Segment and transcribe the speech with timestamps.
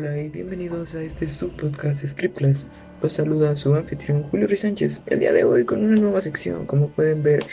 [0.00, 2.66] Hola y bienvenidos a este subpodcast Scriptless.
[3.02, 6.64] Los saluda su anfitrión Julio Ruiz Sánchez el día de hoy con una nueva sección.
[6.64, 7.44] Como pueden ver,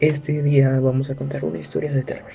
[0.00, 2.32] este día vamos a contar una historia de terror.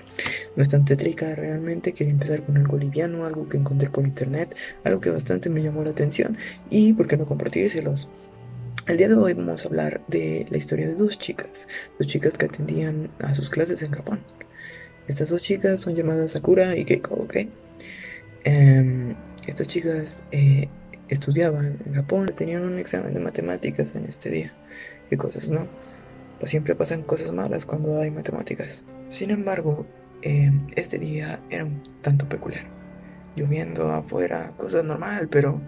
[0.55, 4.57] No es tan tétrica realmente, quería empezar con algo liviano, algo que encontré por internet,
[4.83, 6.39] algo que bastante me llamó la atención
[6.71, 8.09] y por qué no compartírselos.
[8.87, 11.67] El día de hoy vamos a hablar de la historia de dos chicas,
[11.99, 14.21] dos chicas que atendían a sus clases en Japón.
[15.07, 17.37] Estas dos chicas son llamadas Sakura y Keiko, ¿ok?
[18.43, 19.13] Em,
[19.47, 20.69] estas chicas eh,
[21.09, 24.53] estudiaban en Japón, tenían un examen de matemáticas en este día.
[25.09, 25.67] ¿Qué cosas no?
[26.39, 28.85] Pues siempre pasan cosas malas cuando hay matemáticas.
[29.09, 29.85] Sin embargo,
[30.21, 32.65] em, este día era un tanto peculiar.
[33.35, 35.61] Lloviendo afuera, cosa normal, pero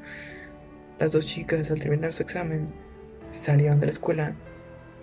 [1.00, 2.70] las dos chicas al terminar su examen
[3.30, 4.36] salieron de la escuela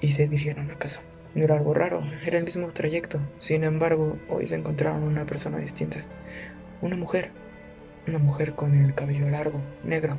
[0.00, 1.02] y se dirigieron a casa.
[1.34, 3.20] No era algo raro, era el mismo trayecto.
[3.38, 5.98] Sin embargo, hoy se encontraron una persona distinta.
[6.80, 7.30] Una mujer
[8.10, 10.18] una mujer con el cabello largo, negro,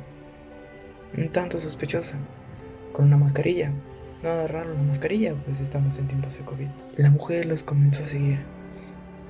[1.16, 2.16] un tanto sospechosa,
[2.92, 3.70] con una mascarilla.
[4.22, 6.68] Nada raro la mascarilla, pues estamos en tiempos de COVID.
[6.96, 8.40] La mujer los comenzó a seguir.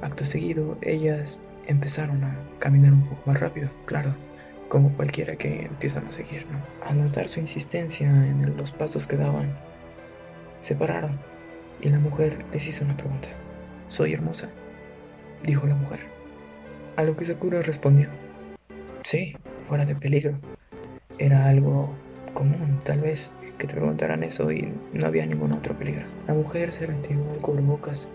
[0.01, 4.15] Acto seguido, ellas empezaron a caminar un poco más rápido, claro,
[4.69, 6.59] como cualquiera que empiezan a seguir, ¿no?
[6.89, 9.57] Al notar su insistencia en los pasos que daban,
[10.61, 11.19] se pararon
[11.81, 13.29] y la mujer les hizo una pregunta.
[13.89, 14.49] ¿Soy hermosa?
[15.43, 16.01] dijo la mujer.
[16.97, 18.09] A lo que Sakura respondió.
[19.13, 19.37] Sí,
[19.69, 20.39] fuera de peligro.
[21.19, 21.91] Era algo
[22.33, 26.07] común, tal vez, que te preguntaran eso y no había ningún otro peligro.
[26.27, 28.09] La mujer se retiró al cubrebocas.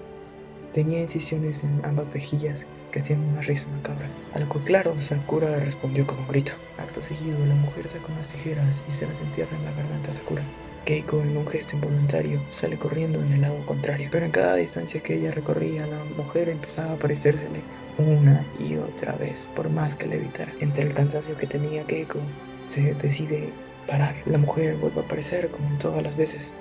[0.73, 4.07] Tenía incisiones en ambas mejillas que hacían una risa macabra.
[4.33, 6.53] A lo que claro, Sakura respondió con un grito.
[6.79, 10.13] Acto seguido, la mujer sacó unas tijeras y se las entierra en la garganta a
[10.15, 10.41] Sakura.
[10.85, 14.09] Keiko, en un gesto involuntario, sale corriendo en el lado contrario.
[14.11, 17.61] Pero en cada distancia que ella recorría, la mujer empezaba a aparecérsele
[17.97, 20.51] una y otra vez, por más que le evitara.
[20.59, 22.19] Entre el cansancio que tenía Keiko,
[22.65, 23.49] se decide
[23.87, 24.15] parar.
[24.25, 26.53] La mujer vuelve a aparecer como todas las veces,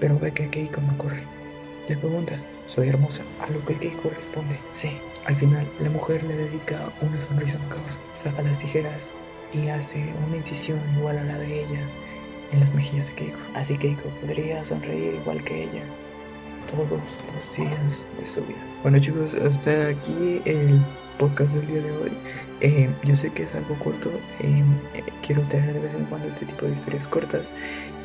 [0.00, 1.22] pero ve que Keiko no corre.
[1.88, 2.34] Le pregunta,
[2.66, 3.22] ¿soy hermosa?
[3.40, 4.90] A lo que Keiko responde, sí.
[5.26, 9.10] Al final, la mujer le dedica una sonrisa macabra, saca las tijeras
[9.52, 11.80] y hace una incisión igual a la de ella
[12.52, 13.38] en las mejillas de Keiko.
[13.54, 15.82] Así Keiko podría sonreír igual que ella
[16.70, 18.58] todos los días de su vida.
[18.82, 20.80] Bueno chicos, hasta aquí el
[21.18, 22.12] podcast del día de hoy.
[22.60, 24.64] Eh, yo sé que es algo corto, eh,
[24.94, 27.46] eh, quiero tener de vez en cuando este tipo de historias cortas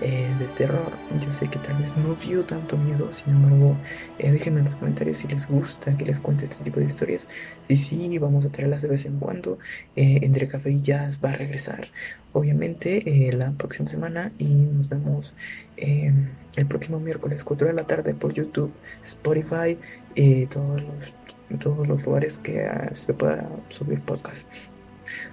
[0.01, 0.91] de terror.
[1.23, 3.78] Yo sé que tal vez no dio tanto miedo, sin embargo,
[4.18, 7.25] déjenme en los comentarios si les gusta que les cuente este tipo de historias.
[7.62, 9.59] Si sí, vamos a traerlas de vez en cuando.
[9.96, 11.88] entre café y jazz va a regresar,
[12.34, 15.35] obviamente, la próxima semana y nos vemos
[15.78, 18.73] el próximo miércoles, 4 de la tarde, por YouTube,
[19.03, 19.78] Spotify
[20.16, 21.22] y todos los
[21.53, 24.52] en todos los lugares que uh, se pueda subir podcast.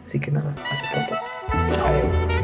[0.07, 2.40] Así que nada, hasta pronto.